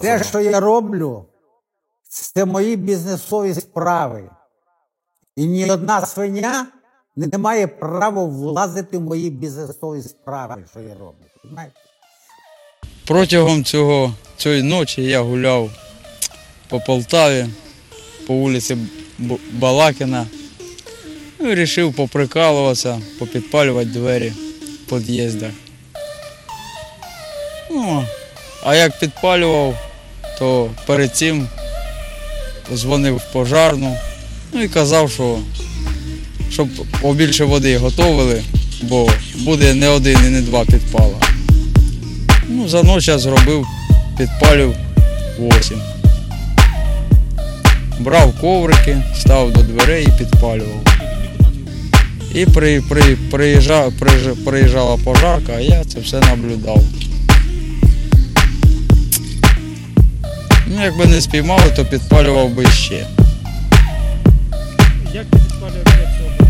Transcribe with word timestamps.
Те, 0.00 0.24
що 0.24 0.40
я 0.40 0.60
роблю, 0.60 1.24
це 2.08 2.44
мої 2.44 2.76
бізнесові 2.76 3.54
справи. 3.54 4.30
І 5.36 5.46
ні 5.46 5.70
одна 5.70 6.06
свиня 6.06 6.66
не 7.16 7.38
має 7.38 7.66
права 7.66 8.24
влазити 8.24 8.98
в 8.98 9.00
мої 9.00 9.30
бізнесові 9.30 10.02
справи, 10.02 10.64
що 10.70 10.80
я 10.80 10.94
роблю. 10.94 11.24
Понимаєте? 11.42 11.74
Протягом 13.06 13.64
цього, 13.64 14.14
цієї 14.36 14.62
ночі 14.62 15.02
я 15.02 15.20
гуляв 15.20 15.70
по 16.68 16.80
Полтаві, 16.80 17.46
по 18.26 18.34
вулиці 18.34 18.76
Балакіна. 19.52 20.26
Ну, 21.38 21.46
і 21.46 21.48
вирішив 21.48 21.94
поприкалуватися, 21.94 23.00
попідпалювати 23.18 23.90
двері 23.90 24.30
в 24.30 24.90
під'їздах. 24.90 25.52
Ну, 27.70 28.04
а 28.64 28.74
як 28.74 28.98
підпалював, 28.98 29.87
то 30.38 30.70
перед 30.86 31.16
цим 31.16 31.46
дзвонив 32.74 33.16
в 33.16 33.32
пожарну, 33.32 33.96
ну 34.52 34.62
і 34.62 34.68
казав, 34.68 35.10
що 35.10 35.38
щоб 36.52 36.68
побільше 37.00 37.44
води 37.44 37.76
готовили, 37.78 38.42
бо 38.82 39.10
буде 39.38 39.74
не 39.74 39.88
один 39.88 40.18
і 40.26 40.28
не 40.28 40.40
два 40.42 40.64
підпала. 40.64 41.14
Ну, 42.48 42.68
за 42.68 42.82
ніч 42.82 43.08
я 43.08 43.18
зробив, 43.18 43.66
підпалив 44.18 44.74
8. 45.38 45.80
Брав 48.00 48.32
коврики, 48.40 49.02
став 49.20 49.52
до 49.52 49.62
дверей 49.62 50.04
і 50.08 50.18
підпалював. 50.18 50.82
І 52.34 52.46
при, 52.46 52.80
при, 52.88 53.02
приїжджа, 53.30 53.88
приїжджа- 54.00 54.44
приїжджала 54.44 54.96
пожарка, 55.04 55.52
а 55.56 55.60
я 55.60 55.84
це 55.84 56.00
все 56.00 56.20
наблюдав. 56.20 56.82
Ну, 60.78 60.84
якби 60.84 61.06
не 61.06 61.20
спіймали, 61.20 61.62
то 61.76 61.84
підпалював 61.84 62.50
би 62.50 62.66
ще. 62.66 63.06
Як 65.14 65.26
ти 65.30 65.38
підпалював 65.38 65.84
цього? 66.18 66.48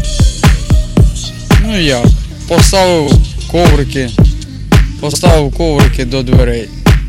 Ну 1.67 1.79
як? 1.81 2.05
Поставив 2.49 3.13
коврики, 3.51 4.11
поставив 5.01 5.55
коврики 5.57 6.05
до 6.05 6.23
дверей 6.23 6.69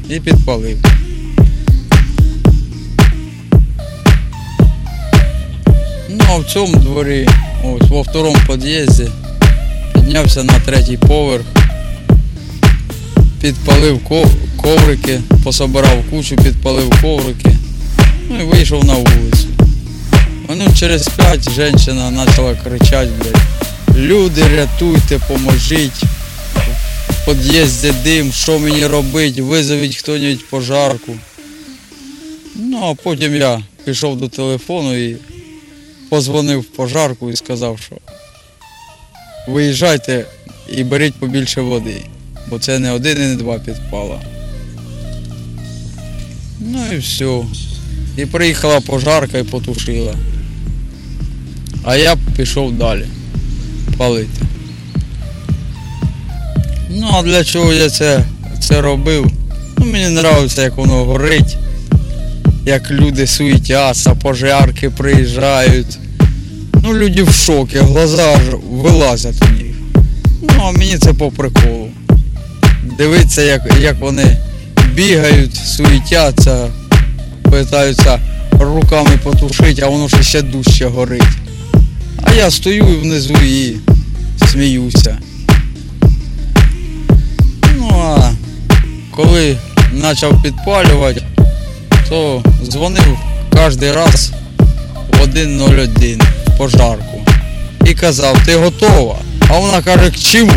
і 0.10 0.20
підпалив. 0.20 0.78
Ну 6.10 6.26
а 6.30 6.38
в 6.38 6.46
цьому 6.46 6.76
дворі, 6.76 7.28
ось 7.66 7.90
во 7.90 8.02
второму 8.02 8.38
під'їзді, 8.48 9.08
піднявся 9.94 10.44
на 10.44 10.60
третій 10.60 10.98
поверх, 10.98 11.44
підпалив 13.42 14.00
ко- 14.04 14.30
коврики, 14.70 15.22
пособирав 15.44 16.04
кучу, 16.10 16.36
підпалив 16.36 17.02
коврики, 17.02 17.56
ну 18.30 18.42
і 18.42 18.44
вийшов 18.44 18.86
на 18.86 18.94
вулицю. 18.94 19.48
Ну 20.50 20.74
через 20.76 21.08
п'ять 21.08 21.52
жінка 21.52 22.26
почала 22.26 22.56
кричати, 22.56 23.12
блядь. 23.20 23.98
Люди, 23.98 24.44
рятуйте, 24.56 25.20
поможіть. 25.28 26.04
В 27.10 27.26
під'їзді 27.26 27.94
дим, 28.04 28.32
що 28.32 28.60
мені 28.60 28.86
робити, 28.86 29.42
визовіть 29.42 29.96
хто-небудь 29.96 30.46
пожарку. 30.50 31.12
Ну, 32.56 32.80
а 32.84 33.04
потім 33.04 33.36
я 33.36 33.62
пішов 33.86 34.18
до 34.18 34.28
телефону 34.28 34.98
і 34.98 35.18
позвонив 36.10 36.60
в 36.60 36.66
пожарку 36.66 37.32
і 37.32 37.36
сказав, 37.36 37.80
що 37.80 37.96
виїжджайте 39.48 40.26
і 40.76 40.84
беріть 40.84 41.16
побільше 41.16 41.62
води, 41.62 42.02
бо 42.48 42.60
це 42.60 42.80
не 42.80 42.92
один 42.92 43.18
і 43.18 43.26
не 43.26 43.36
два 43.36 43.60
підпала. 43.60 44.22
Ну 46.60 46.80
і 46.94 46.98
все. 46.98 47.40
І 48.18 48.26
приїхала 48.26 48.82
пожарка 48.82 49.38
і 49.38 49.44
потушила. 49.44 50.14
А 51.84 51.96
я 51.96 52.18
пішов 52.38 52.74
далі 52.74 53.06
палити. 53.98 54.42
Ну, 56.90 57.08
а 57.14 57.22
для 57.22 57.44
чого 57.44 57.74
я 57.74 57.90
це, 57.90 58.24
це 58.60 58.82
робив? 58.82 59.32
Ну, 59.78 59.86
мені 59.86 60.16
подобається, 60.16 60.62
як 60.62 60.78
воно 60.78 61.06
горить, 61.06 61.58
як 62.66 62.92
люди 62.92 63.28
суетяться, 63.28 64.16
пожарки 64.16 64.90
приїжджають. 64.90 65.98
Ну, 66.84 66.94
люди 66.94 67.24
в 67.24 67.34
шокі, 67.34 67.78
глаза 67.78 68.34
аж 68.34 68.56
вилазять 68.72 69.42
у 69.42 69.64
них. 69.64 69.76
Ну, 70.42 70.64
а 70.64 70.72
мені 70.72 70.98
це 70.98 71.14
по 71.14 71.32
приколу. 71.32 71.90
Дивитися, 72.98 73.42
як, 73.42 73.62
як 73.82 74.00
вони 74.00 74.38
бігають, 74.96 75.56
суетяться, 75.56 76.68
питаються 77.52 78.20
руками 78.60 79.20
потушити, 79.24 79.82
а 79.82 79.88
воно 79.88 80.10
ще 80.10 80.24
ще 80.24 80.42
дужче 80.42 80.86
горить. 80.86 81.24
А 82.24 82.34
я 82.34 82.52
стою 82.52 82.86
внизу 82.86 83.34
і 83.34 83.76
сміюся. 84.52 85.18
Ну 87.78 87.90
а 87.94 88.32
коли 89.16 89.58
почав 90.02 90.44
підпалювати, 90.44 91.24
то 92.10 92.44
дзвонив 92.64 93.18
кожен 93.52 93.94
раз 93.94 94.32
в 95.12 95.24
101 95.24 96.22
в 96.48 96.58
пожарку. 96.58 97.22
І 97.86 97.94
казав, 97.94 98.46
ти 98.46 98.56
готова? 98.56 99.16
А 99.48 99.60
вона 99.60 99.82
каже, 99.82 100.12
к 100.12 100.18
чому? 100.18 100.52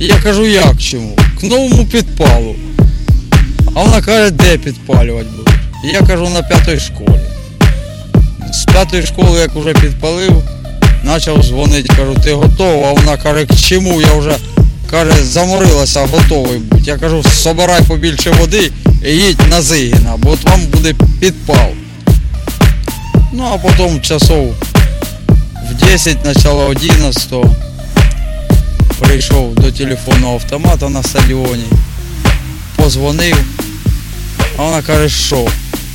Я 0.00 0.14
кажу, 0.22 0.46
як 0.46 0.78
чому? 0.78 1.16
К 1.40 1.46
новому 1.46 1.86
підпалу. 1.86 2.56
А 3.74 3.82
вона 3.82 4.00
каже, 4.00 4.30
де 4.30 4.58
підпалювати 4.58 5.28
будеш? 5.36 5.54
Я 5.84 6.02
кажу, 6.02 6.28
на 6.28 6.42
п'ятій 6.42 6.80
школі. 6.80 7.20
З 8.52 8.64
п'ятої 8.64 9.02
школи, 9.02 9.40
як 9.40 9.54
вже 9.54 9.72
підпалив, 9.72 10.42
почав 11.14 11.42
дзвонити, 11.42 11.88
кажу, 11.96 12.14
ти 12.24 12.32
готова? 12.32 12.88
А 12.88 12.92
вона 12.92 13.16
каже, 13.16 13.46
к 13.46 13.56
чому? 13.56 14.00
Я 14.00 14.14
вже 14.14 14.36
каже, 14.90 15.24
заморилася, 15.24 16.00
готовий 16.00 16.58
бути. 16.58 16.82
Я 16.84 16.96
кажу, 16.96 17.22
собирай 17.22 17.82
побільше 17.82 18.30
води 18.30 18.70
і 19.04 19.10
їдь 19.10 19.40
на 19.50 19.62
Зигіна, 19.62 20.14
бо 20.18 20.30
от 20.30 20.44
вам 20.44 20.60
буде 20.66 20.94
підпал. 21.20 21.68
Ну 23.32 23.44
а 23.54 23.58
потім 23.58 24.00
часов 24.00 24.54
в 25.70 25.86
10, 25.86 26.24
начало 26.24 26.66
11 26.66 27.32
прийшов 28.98 29.54
до 29.54 29.72
телефонного 29.72 30.34
автомата 30.34 30.88
на 30.88 31.02
стадіоні, 31.02 31.64
позвонив, 32.76 33.36
а 34.56 34.62
вона 34.62 34.82
каже, 34.82 35.08
що? 35.08 35.48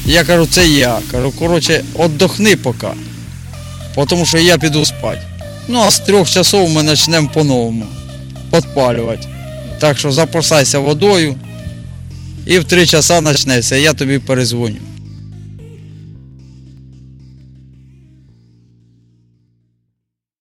Я 0.06 0.24
кажу, 0.24 0.47
це 0.52 0.68
я. 0.68 1.00
Кажу, 1.12 1.31
коротше, 1.31 1.84
отдохни 1.96 2.56
поки. 2.56 2.88
Тому 4.08 4.25
що 4.25 4.38
я 4.38 4.58
піду 4.58 4.86
спати. 4.86 5.22
Ну 5.68 5.80
а 5.80 5.92
з 5.92 6.00
трьох 6.00 6.30
часов 6.30 6.69
ми 6.69 6.84
почнемо 6.84 7.30
по-новому 7.34 7.86
підпалювати. 8.52 9.28
Так 9.80 9.98
що 9.98 10.12
запасайся 10.12 10.80
водою 10.80 11.36
і 12.46 12.59
в 12.59 12.64
три 12.64 12.86
часа 12.86 13.22
почнеться, 13.22 13.75
я 13.75 13.94
тобі 13.94 14.19
перезвоню. 14.19 14.89